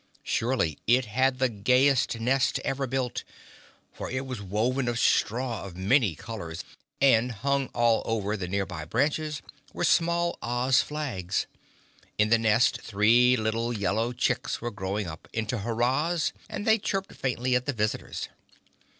[0.23, 3.23] Surely it had the gayest nest ever built,
[3.93, 6.63] for it was woven of straw of many colors,
[6.99, 9.43] and hung all over the near by branches
[9.73, 11.45] were small Oz flags.
[12.17, 17.13] In the nest three little yellow chicks were growing up into Hurrahs and they chirped
[17.13, 18.27] faintly at the visitors.